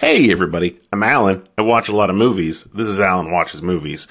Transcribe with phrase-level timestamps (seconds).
[0.00, 0.76] Hey, everybody.
[0.92, 1.46] I'm Alan.
[1.56, 2.64] I watch a lot of movies.
[2.74, 4.08] This is Alan Watches Movies.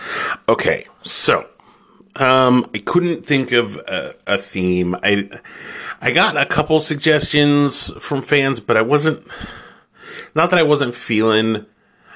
[0.47, 1.45] Okay, so
[2.15, 4.95] um, I couldn't think of a, a theme.
[5.03, 5.29] I
[5.99, 9.27] I got a couple suggestions from fans, but I wasn't.
[10.33, 11.65] Not that I wasn't feeling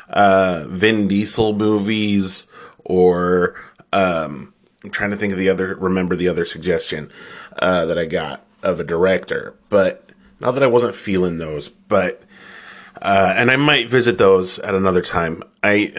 [0.10, 2.48] uh, Vin Diesel movies
[2.86, 3.62] or
[3.92, 5.76] um, I'm trying to think of the other.
[5.76, 7.12] Remember the other suggestion
[7.60, 10.10] uh, that I got of a director, but
[10.40, 12.24] not that I wasn't feeling those, but
[13.02, 15.44] uh, and I might visit those at another time.
[15.64, 15.94] I,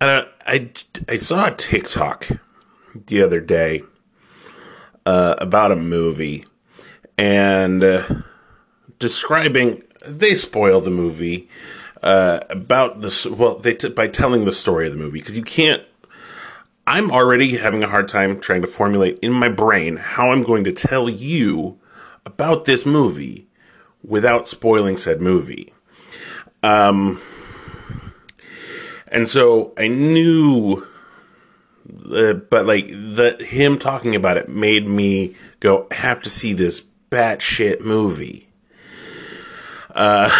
[0.00, 0.70] I, I,
[1.08, 2.28] I saw a TikTok
[3.06, 3.82] the other day
[5.04, 6.44] uh, about a movie
[7.16, 8.02] and uh,
[8.98, 9.82] describing.
[10.06, 11.48] They spoil the movie
[12.02, 13.26] uh, about this.
[13.26, 15.82] Well, they t- by telling the story of the movie because you can't.
[16.88, 20.62] I'm already having a hard time trying to formulate in my brain how I'm going
[20.64, 21.80] to tell you
[22.24, 23.45] about this movie
[24.06, 25.72] without spoiling said movie.
[26.62, 27.20] Um,
[29.08, 30.86] and so I knew,
[32.12, 36.84] uh, but like the him talking about it made me go have to see this
[37.10, 38.48] batshit movie.
[39.94, 40.30] Uh,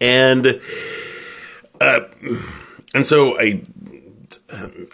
[0.00, 0.60] and
[1.80, 2.00] uh,
[2.94, 3.62] and so I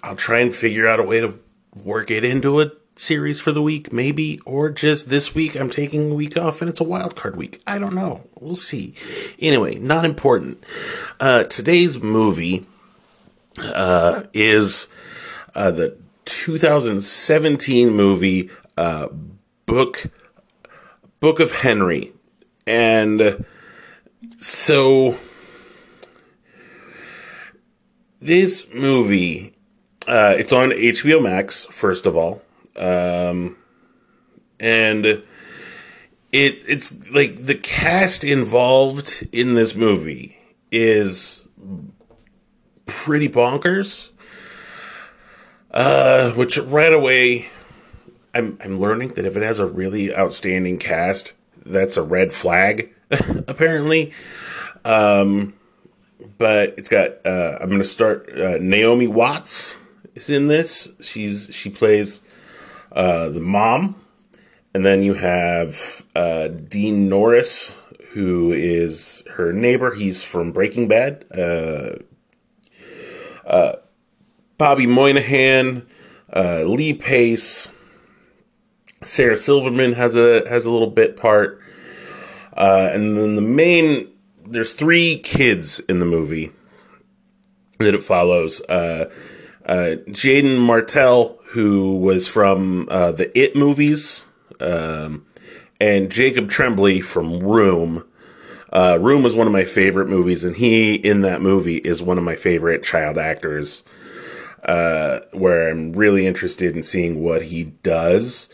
[0.03, 1.39] I'll try and figure out a way to
[1.83, 6.11] work it into it series for the week, maybe, or just this week I'm taking
[6.11, 7.63] a week off and it's a wild card week.
[7.67, 8.29] I don't know.
[8.39, 8.95] We'll see.
[9.39, 10.63] Anyway, not important.
[11.21, 12.67] Uh, today's movie
[13.59, 14.89] uh, is
[15.55, 19.09] uh, the 2017 movie uh,
[19.67, 20.07] Book
[21.21, 22.13] Book of Henry,
[22.67, 23.47] and
[24.37, 25.17] so
[28.21, 29.55] this movie
[30.07, 31.65] uh, it's on HBO Max.
[31.67, 32.43] First of all,
[32.77, 33.57] um,
[34.59, 35.25] and it
[36.33, 40.39] it's like the cast involved in this movie
[40.71, 41.47] is
[42.87, 44.11] pretty bonkers.
[45.71, 47.47] Uh, which right away,
[48.33, 51.33] I'm I'm learning that if it has a really outstanding cast,
[51.67, 52.91] that's a red flag.
[53.49, 54.13] apparently,
[54.85, 55.55] um,
[56.39, 57.25] but it's got.
[57.27, 58.31] Uh, I'm to start.
[58.31, 59.77] Uh, Naomi Watts
[60.15, 60.91] is in this.
[61.01, 62.21] She's she plays
[62.95, 63.97] uh, the mom,
[64.73, 67.77] and then you have uh, Dean Norris,
[68.13, 69.95] who is her neighbor.
[69.95, 71.25] He's from Breaking Bad.
[71.37, 71.97] Uh,
[73.47, 73.73] uh,
[74.57, 75.87] Bobby Moynihan,
[76.33, 77.69] uh, Lee Pace,
[79.03, 81.61] Sarah Silverman has a has a little bit part,
[82.57, 84.09] and then the main.
[84.47, 86.53] There's three kids in the movie
[87.79, 88.61] that it follows.
[88.63, 89.11] Uh,
[89.67, 94.25] uh, Jaeden Martell, who was from uh, the It movies,
[94.59, 95.25] um,
[95.81, 98.05] and Jacob Tremblay from Room.
[98.73, 102.19] Uh, Room was one of my favorite movies, and he in that movie is one
[102.19, 103.85] of my favorite child actors.
[104.65, 108.49] Uh, where I'm really interested in seeing what he does.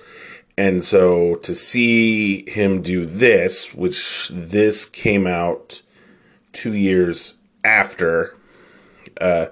[0.58, 5.82] And so to see him do this, which this came out
[6.52, 8.36] two years after,
[9.20, 9.46] uh,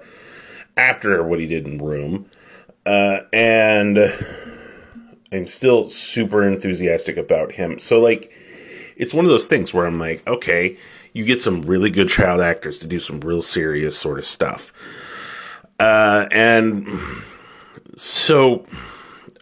[0.75, 2.29] after what he did in Room,
[2.85, 3.97] uh, and
[5.31, 7.79] I'm still super enthusiastic about him.
[7.79, 8.31] So like,
[8.95, 10.77] it's one of those things where I'm like, okay,
[11.13, 14.73] you get some really good child actors to do some real serious sort of stuff.
[15.79, 16.87] Uh, and
[17.95, 18.65] so,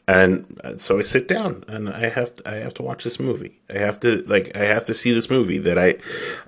[0.08, 3.59] and so I sit down and I have I have to watch this movie.
[3.69, 5.96] I have to like I have to see this movie that I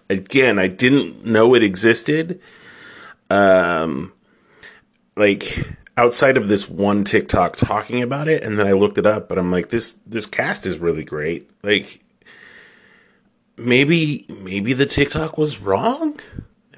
[0.10, 2.40] again I didn't know it existed.
[3.30, 4.14] Um,
[5.18, 5.68] like
[6.00, 9.38] outside of this one TikTok talking about it, and then I looked it up, but
[9.38, 11.50] I'm like this this cast is really great.
[11.62, 12.00] Like
[13.58, 16.20] maybe maybe the TikTok was wrong.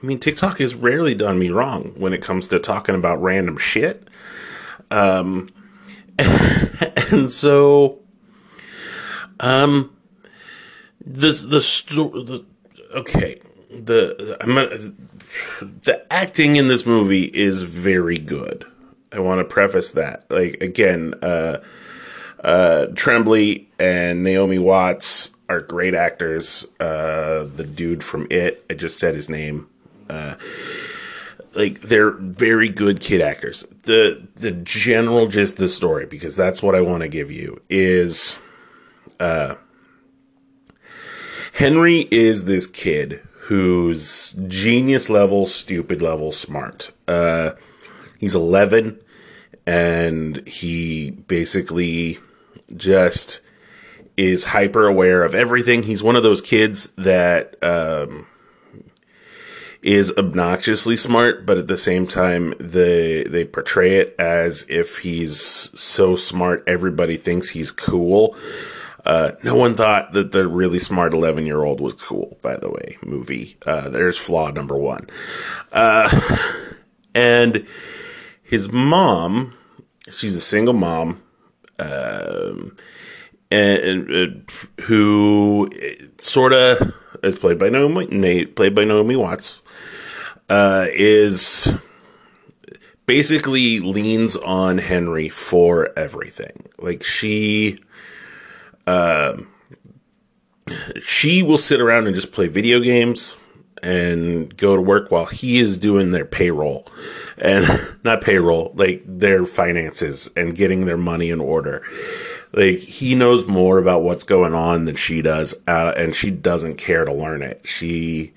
[0.02, 3.58] I mean, TikTok has rarely done me wrong when it comes to talking about random
[3.58, 4.08] shit.
[4.90, 5.50] Um,
[6.18, 8.00] and so,
[9.40, 9.96] um,
[11.06, 12.46] the the story, the,
[12.96, 13.40] okay,
[13.70, 14.56] the I'm
[15.84, 18.66] the acting in this movie is very good.
[19.12, 20.26] I want to preface that.
[20.30, 21.60] Like again, uh,
[22.44, 26.66] uh, Tremblay and Naomi Watts are great actors.
[26.80, 29.68] Uh, the dude from It, I just said his name.
[30.10, 30.36] Uh,
[31.54, 33.66] like they're very good kid actors.
[33.84, 37.62] The the general gist of the story, because that's what I want to give you,
[37.70, 38.38] is
[39.20, 39.56] uh
[41.54, 46.94] Henry is this kid who's genius level, stupid level, smart.
[47.08, 47.52] Uh
[48.22, 49.02] he's eleven
[49.66, 52.18] and he basically
[52.76, 53.42] just
[54.18, 55.84] is hyper aware of everything.
[55.84, 58.28] He's one of those kids that um,
[59.82, 65.40] is obnoxiously smart, but at the same time, they they portray it as if he's
[65.80, 68.36] so smart, everybody thinks he's cool.
[69.04, 72.70] Uh, no one thought that the really smart 11 year old was cool, by the
[72.70, 73.58] way, movie.
[73.66, 75.08] Uh, there's flaw number one.
[75.72, 76.38] Uh,
[77.16, 77.66] and
[78.52, 79.54] his mom,
[80.10, 81.24] she's a single mom,
[81.80, 82.76] um,
[83.50, 85.70] and, and uh, who
[86.18, 86.94] sort of
[87.24, 89.62] is played by Naomi, played by Naomi Watts,
[90.50, 91.78] uh, is
[93.06, 96.68] basically leans on Henry for everything.
[96.78, 97.80] Like she,
[98.86, 99.48] um,
[101.02, 103.38] she will sit around and just play video games
[103.84, 106.88] and go to work while he is doing their payroll
[107.38, 111.84] and not payroll, like their finances and getting their money in order.
[112.54, 116.78] Like he knows more about what's going on than she does, uh, and she doesn't
[116.78, 117.62] care to learn it.
[117.64, 118.34] She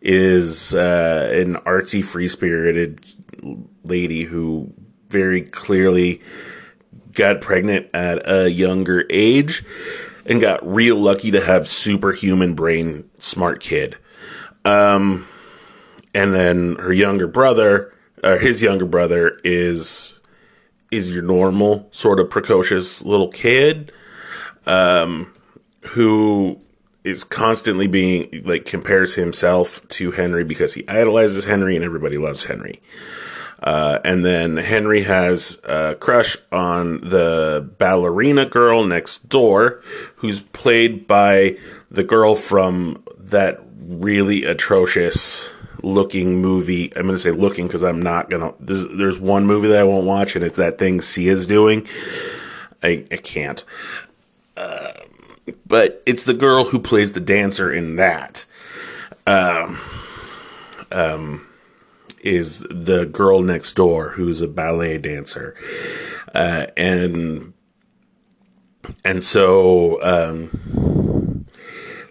[0.00, 3.04] is uh, an artsy, free spirited
[3.84, 4.72] lady who
[5.08, 6.22] very clearly
[7.12, 9.64] got pregnant at a younger age
[10.24, 13.96] and got real lucky to have superhuman brain smart kid.
[14.64, 15.26] Um,
[16.14, 20.20] and then her younger brother, uh, his younger brother is
[20.90, 23.92] is your normal sort of precocious little kid,
[24.66, 25.32] um,
[25.90, 26.60] who
[27.04, 32.44] is constantly being like compares himself to Henry because he idolizes Henry and everybody loves
[32.44, 32.80] Henry.
[33.62, 39.82] Uh, and then Henry has a crush on the ballerina girl next door,
[40.16, 41.58] who's played by
[41.90, 46.92] the girl from that really atrocious looking movie.
[46.96, 48.54] I'm going to say looking because I'm not going to.
[48.60, 51.86] There's, there's one movie that I won't watch, and it's that thing Sia's doing.
[52.82, 53.62] I, I can't.
[54.56, 54.92] Uh,
[55.66, 58.44] but it's the girl who plays the dancer in that.
[59.26, 59.80] Um,
[60.92, 61.46] um,
[62.22, 65.56] is the girl next door who's a ballet dancer,
[66.34, 67.52] uh, and
[69.04, 71.09] and so um,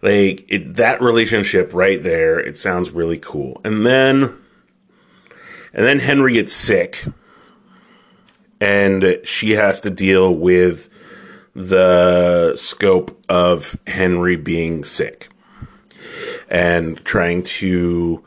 [0.02, 4.38] like it, that relationship right there, it sounds really cool, and then
[5.74, 7.06] and then Henry gets sick,
[8.60, 10.90] and she has to deal with
[11.56, 15.30] the scope of Henry being sick
[16.50, 18.24] and trying to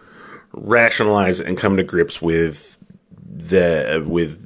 [0.53, 2.79] rationalize and come to grips with
[3.25, 4.39] the with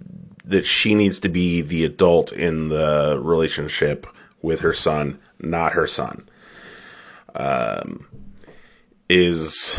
[0.44, 4.06] that she needs to be the adult in the relationship
[4.42, 6.28] with her son, not her son.
[7.36, 8.06] Um,
[9.08, 9.78] is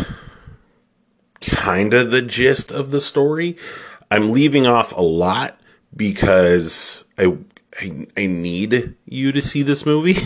[1.41, 3.57] kind of the gist of the story.
[4.09, 5.59] I'm leaving off a lot
[5.95, 7.37] because I
[7.79, 10.15] I, I need you to see this movie.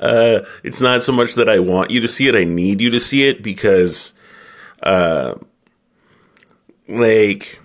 [0.00, 2.90] uh, it's not so much that I want you to see it; I need you
[2.90, 4.12] to see it because,
[4.82, 5.36] uh,
[6.88, 7.60] like,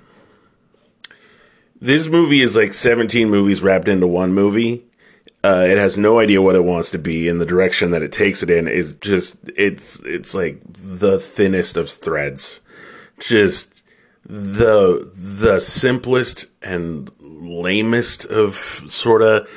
[1.81, 4.85] this movie is like 17 movies wrapped into one movie.
[5.43, 8.11] Uh, it has no idea what it wants to be, and the direction that it
[8.13, 12.61] takes it in is just it's it's like the thinnest of threads.
[13.19, 13.83] Just
[14.25, 18.55] the the simplest and lamest of
[18.87, 19.49] sort of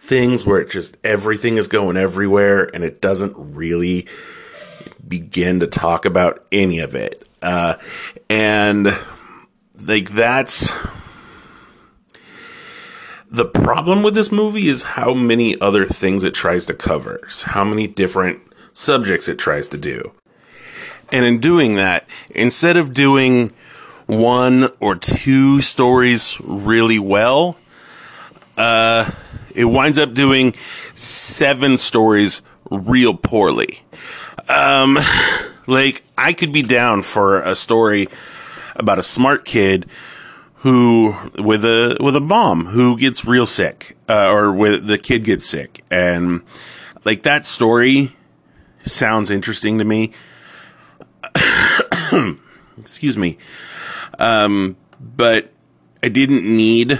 [0.00, 4.06] things where it just everything is going everywhere and it doesn't really
[5.06, 7.28] begin to talk about any of it.
[7.42, 7.74] Uh,
[8.30, 8.96] and
[9.84, 10.72] like that's
[13.36, 17.64] the problem with this movie is how many other things it tries to cover, how
[17.64, 18.40] many different
[18.72, 20.12] subjects it tries to do.
[21.12, 23.52] And in doing that, instead of doing
[24.06, 27.58] one or two stories really well,
[28.56, 29.10] uh,
[29.54, 30.54] it winds up doing
[30.94, 32.40] seven stories
[32.70, 33.82] real poorly.
[34.48, 34.98] Um,
[35.66, 38.08] like I could be down for a story
[38.74, 39.86] about a smart kid
[40.58, 45.24] who with a with a mom who gets real sick, uh, or with the kid
[45.24, 46.42] gets sick, and
[47.04, 48.16] like that story
[48.82, 50.12] sounds interesting to me.
[52.78, 53.38] Excuse me.
[54.18, 55.52] Um, but
[56.02, 56.98] I didn't need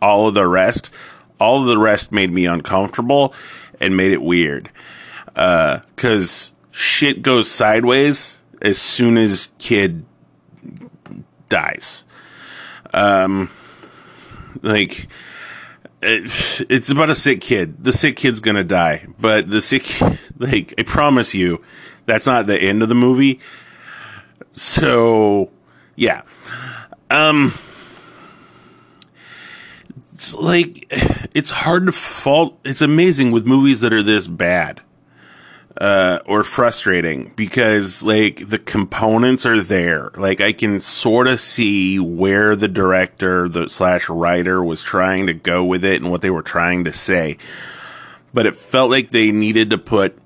[0.00, 0.90] all of the rest.
[1.38, 3.34] All of the rest made me uncomfortable
[3.80, 4.70] and made it weird.
[5.34, 10.04] Uh, cause shit goes sideways as soon as kid
[11.48, 12.04] dies.
[12.92, 13.50] Um,
[14.62, 15.08] like,
[16.02, 17.84] it, it's about a sick kid.
[17.84, 20.00] The sick kid's gonna die, but the sick,
[20.38, 21.62] like, I promise you,
[22.06, 23.40] that's not the end of the movie.
[24.52, 25.50] So,
[25.96, 26.22] yeah.
[27.10, 27.54] Um,
[30.14, 30.86] it's like
[31.34, 32.58] it's hard to fault.
[32.64, 34.80] It's amazing with movies that are this bad
[35.78, 40.10] uh, or frustrating because like the components are there.
[40.16, 45.34] Like I can sort of see where the director, the slash writer, was trying to
[45.34, 47.36] go with it and what they were trying to say.
[48.32, 50.16] But it felt like they needed to put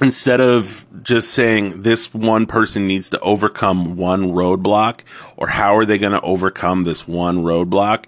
[0.00, 5.00] instead of just saying this one person needs to overcome one roadblock
[5.36, 8.04] or how are they going to overcome this one roadblock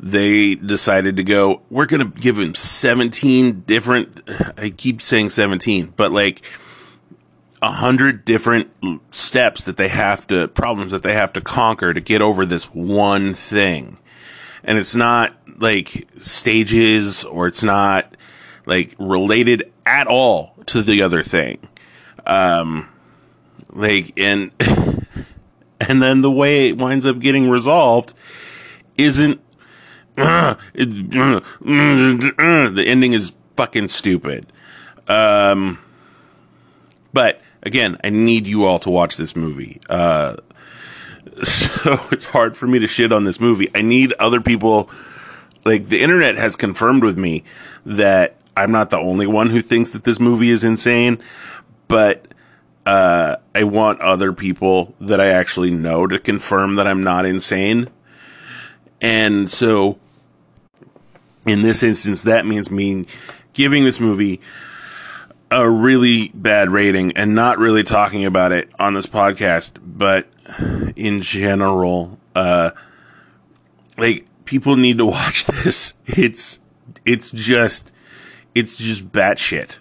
[0.00, 4.20] they decided to go we're going to give him 17 different
[4.56, 6.42] i keep saying 17 but like
[7.60, 8.70] a hundred different
[9.10, 12.66] steps that they have to problems that they have to conquer to get over this
[12.66, 13.98] one thing
[14.62, 18.16] and it's not like stages or it's not
[18.66, 21.58] like related at all to the other thing.
[22.26, 22.88] Um,
[23.70, 24.52] like and
[25.80, 28.14] and then the way it winds up getting resolved
[28.96, 29.40] isn't
[30.18, 34.46] the ending is fucking stupid.
[35.06, 35.78] Um,
[37.12, 39.80] but again, I need you all to watch this movie.
[39.88, 40.36] Uh,
[41.42, 43.70] so it's hard for me to shit on this movie.
[43.74, 44.90] I need other people.
[45.64, 47.44] Like the internet has confirmed with me
[47.86, 51.18] that I'm not the only one who thinks that this movie is insane,
[51.86, 52.26] but
[52.86, 57.88] uh, I want other people that I actually know to confirm that I'm not insane.
[59.00, 59.98] And so,
[61.48, 63.06] in this instance, that means me
[63.52, 64.40] giving this movie
[65.50, 70.28] a really bad rating and not really talking about it on this podcast, but
[70.96, 72.70] in general, uh,
[73.96, 75.94] like people need to watch this.
[76.06, 76.60] It's
[77.04, 77.92] it's just
[78.54, 79.78] it's just batshit.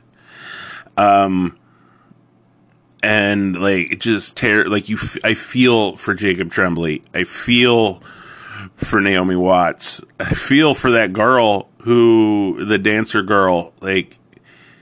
[0.96, 1.58] Um,
[3.04, 4.98] and like it just tear like you.
[4.98, 7.02] F- I feel for Jacob Tremblay.
[7.14, 8.02] I feel
[8.78, 10.02] for Naomi Watts.
[10.20, 13.74] I feel for that girl who the dancer girl.
[13.82, 14.18] Like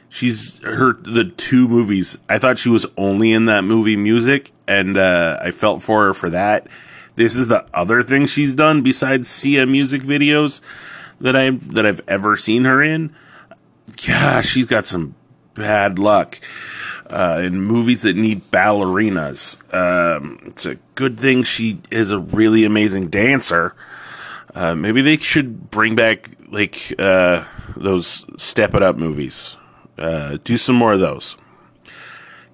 [0.09, 2.17] she's her the two movies.
[2.29, 6.13] I thought she was only in that movie music, and uh, I felt for her
[6.13, 6.67] for that.
[7.15, 10.61] This is the other thing she's done besides Sia music videos
[11.21, 13.15] that I've that I've ever seen her in
[14.07, 15.15] yeah, she's got some
[15.53, 16.39] bad luck
[17.07, 19.57] uh, in movies that need ballerinas.
[19.73, 23.75] Um, it's a good thing she is a really amazing dancer.
[24.53, 27.43] Uh, maybe they should bring back like uh,
[27.75, 29.57] those Step It Up movies.
[29.97, 31.35] Uh, do some more of those.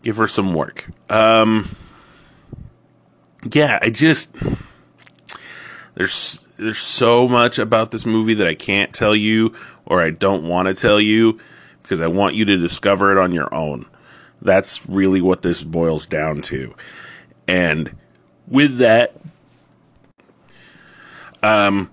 [0.03, 0.89] Give her some work.
[1.09, 1.75] Um,
[3.51, 4.35] yeah, I just
[5.95, 9.53] there's there's so much about this movie that I can't tell you
[9.85, 11.39] or I don't want to tell you
[11.81, 13.87] because I want you to discover it on your own.
[14.41, 16.73] That's really what this boils down to.
[17.47, 17.95] And
[18.47, 19.15] with that,
[21.43, 21.89] um,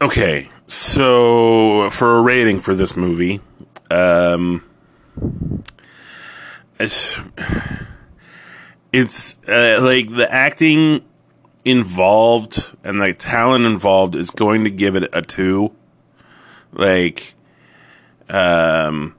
[0.00, 3.40] okay, so for a rating for this movie,
[3.90, 4.64] um,
[6.78, 7.18] it's
[8.92, 11.02] it's uh, like the acting
[11.64, 15.72] involved and the talent involved is going to give it a two
[16.76, 17.34] like,
[18.28, 19.14] um,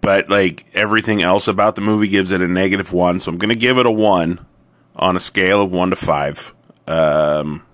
[0.00, 3.20] but like everything else about the movie gives it a negative one.
[3.20, 4.44] So I'm going to give it a one
[4.96, 6.54] on a scale of one to five.
[6.86, 7.64] Um,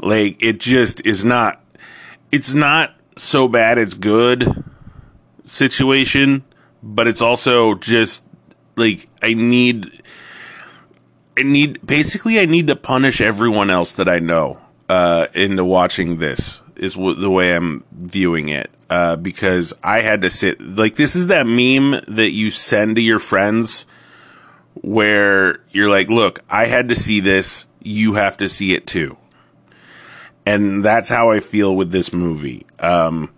[0.00, 1.62] like it just is not,
[2.32, 4.64] it's not so bad it's good
[5.44, 6.44] situation,
[6.82, 8.22] but it's also just
[8.76, 10.02] like I need,
[11.36, 16.18] I need basically I need to punish everyone else that I know uh, into watching
[16.18, 18.70] this is w- the way I'm viewing it.
[18.90, 23.02] Uh, because I had to sit like this is that meme that you send to
[23.02, 23.84] your friends
[24.74, 29.18] where you're like, look, I had to see this, you have to see it too.
[30.46, 32.64] And that's how I feel with this movie.
[32.78, 33.30] Um,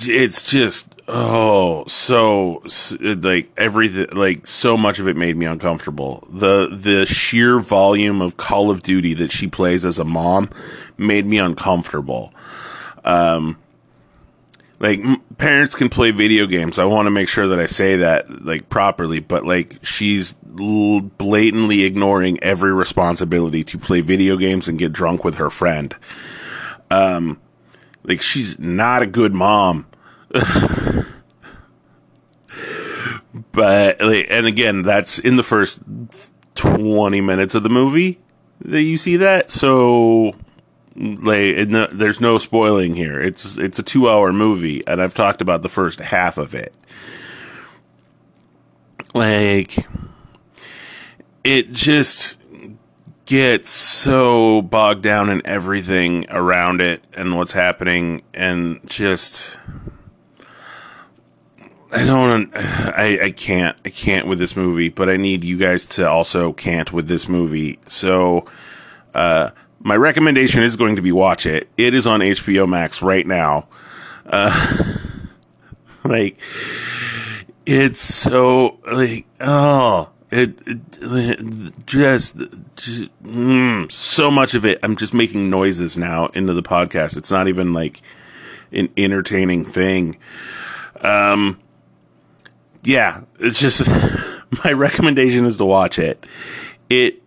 [0.00, 2.62] it's just oh so
[3.00, 6.26] like everything like so much of it made me uncomfortable.
[6.30, 10.50] The the sheer volume of call of duty that she plays as a mom
[10.96, 12.32] made me uncomfortable.
[13.04, 13.58] Um
[14.78, 16.78] like m- parents can play video games.
[16.78, 21.00] I want to make sure that i say that like properly but like she's l-
[21.00, 25.96] blatantly ignoring every responsibility to play video games and get drunk with her friend.
[26.88, 27.40] Um
[28.04, 29.86] like she's not a good mom
[33.52, 35.80] but and again, that's in the first
[36.54, 38.18] twenty minutes of the movie
[38.64, 39.50] that you see that.
[39.50, 40.34] So
[40.96, 43.20] like there's no spoiling here.
[43.20, 46.74] It's it's a two hour movie, and I've talked about the first half of it.
[49.14, 49.86] Like
[51.42, 52.36] it just
[53.26, 59.56] gets so bogged down in everything around it and what's happening and just
[61.92, 65.86] I don't I I can't I can't with this movie, but I need you guys
[65.86, 67.78] to also can't with this movie.
[67.88, 68.46] So
[69.14, 69.50] uh
[69.82, 71.68] my recommendation is going to be watch it.
[71.76, 73.68] It is on HBO Max right now.
[74.26, 74.94] Uh
[76.04, 76.38] like
[77.66, 82.36] it's so like oh it, it just,
[82.76, 84.78] just mm, so much of it.
[84.82, 87.16] I'm just making noises now into the podcast.
[87.16, 88.00] It's not even like
[88.70, 90.16] an entertaining thing.
[91.00, 91.58] Um,
[92.82, 93.88] yeah, it's just
[94.64, 96.24] my recommendation is to watch it.
[96.88, 97.22] It,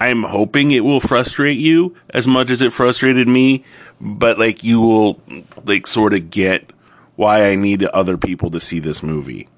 [0.00, 3.64] I'm hoping it will frustrate you as much as it frustrated me,
[4.00, 5.20] but like you will
[5.64, 6.70] like sort of get
[7.16, 9.48] why I need other people to see this movie.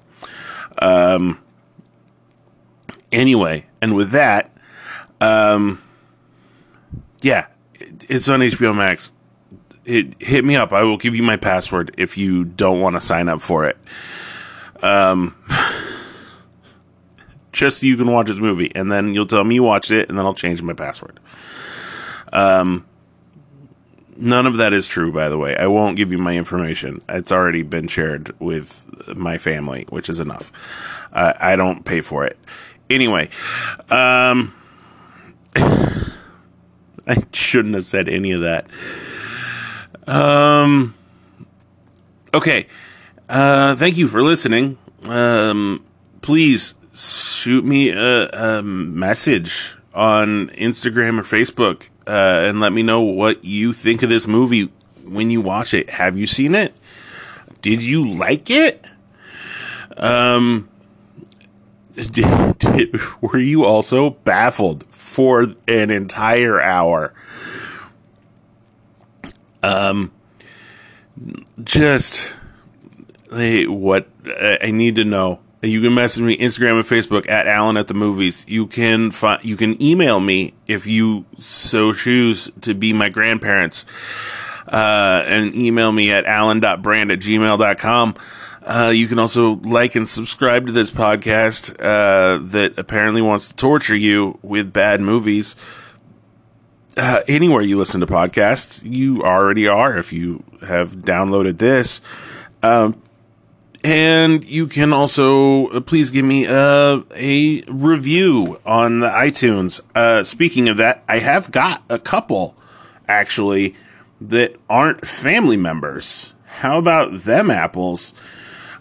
[0.77, 1.41] Um,
[3.11, 4.51] anyway, and with that,
[5.21, 5.81] um,
[7.21, 9.11] yeah, it, it's on HBO Max.
[9.85, 10.73] It hit me up.
[10.73, 13.77] I will give you my password if you don't want to sign up for it.
[14.81, 15.35] Um,
[17.51, 20.09] just so you can watch this movie, and then you'll tell me you watched it,
[20.09, 21.19] and then I'll change my password.
[22.33, 22.85] Um,
[24.17, 25.55] none of that is true, by the way.
[25.55, 27.01] I won't give you my information.
[27.07, 30.51] It's already been shared with my family, which is enough.
[31.13, 32.37] Uh, I don't pay for it.
[32.89, 33.29] Anyway,
[33.89, 34.53] um,
[35.55, 38.67] I shouldn't have said any of that.
[40.07, 40.93] Um,
[42.33, 42.67] okay.
[43.27, 44.77] Uh, thank you for listening.
[45.05, 45.83] Um,
[46.21, 53.01] please shoot me a, a message on Instagram or Facebook uh, and let me know
[53.01, 54.71] what you think of this movie
[55.03, 55.89] when you watch it.
[55.91, 56.75] Have you seen it?
[57.61, 58.85] Did you like it?
[59.97, 60.69] Um,
[61.95, 67.13] did, did, were you also baffled for an entire hour?
[69.63, 70.11] Um,
[71.63, 72.35] just
[73.35, 74.07] hey, what
[74.61, 75.39] I need to know.
[75.61, 78.45] You can message me Instagram and Facebook at Alan at the movies.
[78.47, 83.85] You can find, you can email me if you so choose to be my grandparents.
[84.67, 88.15] Uh, and email me at alan.brand at gmail.com.
[88.63, 93.55] Uh, you can also like and subscribe to this podcast uh, that apparently wants to
[93.55, 95.55] torture you with bad movies.
[96.97, 102.01] Uh, anywhere you listen to podcasts, you already are if you have downloaded this.
[102.63, 102.99] Um,
[103.85, 109.79] and you can also uh, please give me a, a review on the iTunes.
[109.93, 112.55] Uh, speaking of that, I have got a couple
[113.07, 113.75] actually
[114.19, 116.33] that aren't family members.
[116.45, 118.13] How about them apples?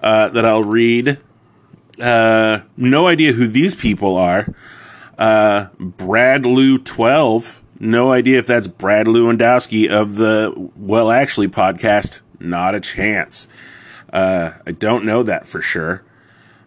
[0.04, 1.18] uh, that I'll read.
[1.98, 4.46] Uh, no idea who these people are.
[5.16, 7.62] Uh, Brad Lou 12.
[7.80, 12.20] No idea if that's Brad Lewandowski of the Well Actually podcast.
[12.38, 13.48] Not a chance.
[14.14, 16.02] Uh, I don't know that for sure.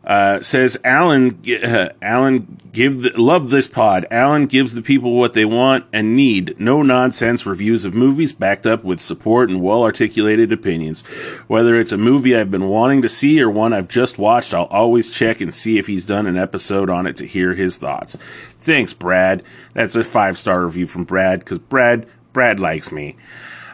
[0.03, 1.41] Uh, says Alan.
[1.63, 4.05] Uh, Alan give the, love this pod.
[4.11, 6.57] Alan gives the people what they want and need.
[6.59, 11.01] No nonsense reviews of movies backed up with support and well articulated opinions.
[11.47, 14.65] Whether it's a movie I've been wanting to see or one I've just watched, I'll
[14.65, 18.17] always check and see if he's done an episode on it to hear his thoughts.
[18.59, 19.43] Thanks, Brad.
[19.73, 23.17] That's a five star review from Brad because Brad Brad likes me.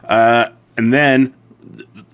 [0.04, 1.36] Uh, and then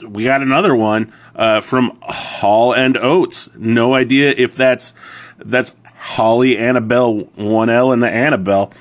[0.05, 3.49] we got another one uh, from Hall and Oates.
[3.55, 4.93] No idea if that's
[5.37, 8.73] that's Holly Annabelle one L and the Annabelle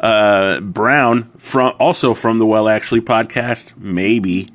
[0.00, 4.50] uh, Brown from also from the Well Actually podcast, maybe.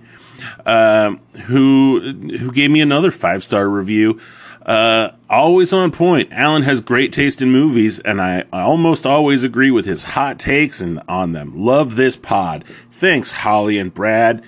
[0.65, 1.15] Uh,
[1.45, 2.01] who
[2.39, 4.19] who gave me another five star review.
[4.65, 6.27] Uh, always on point.
[6.31, 10.39] Alan has great taste in movies, and I, I almost always agree with his hot
[10.39, 11.53] takes and on them.
[11.55, 12.65] Love this pod.
[12.89, 14.43] Thanks, Holly and Brad.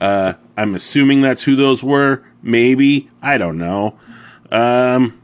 [0.00, 2.24] Uh, I'm assuming that's who those were.
[2.42, 3.08] Maybe.
[3.22, 3.98] I don't know.
[4.50, 5.20] Um,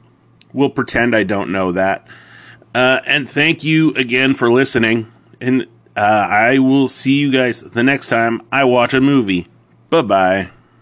[0.52, 2.06] we'll pretend I don't know that.
[2.74, 5.12] Uh, and thank you again for listening.
[5.40, 9.46] And uh, I will see you guys the next time I watch a movie.
[9.90, 10.50] Bye bye.